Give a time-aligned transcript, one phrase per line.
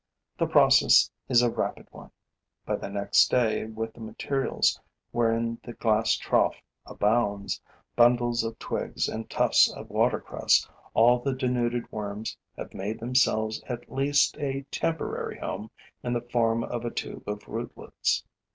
[0.39, 2.09] The process is a rapid one.
[2.65, 4.79] By the next day, with the materials
[5.11, 6.55] wherein the glass trough
[6.87, 7.61] abounds
[7.95, 13.91] bundles of twigs and tufts of watercress all the denuded worms have made themselves at
[13.91, 15.69] least a temporary home
[16.01, 18.25] in the form of a tube of rootlets.